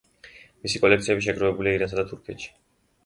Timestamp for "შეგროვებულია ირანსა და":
1.27-2.07